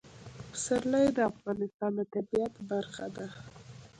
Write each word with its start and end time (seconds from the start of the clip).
پسرلی 0.51 1.07
د 1.13 1.19
افغانستان 1.31 1.91
د 1.97 1.99
طبیعت 2.13 2.53
برخه 2.69 3.05
ده. 3.15 3.27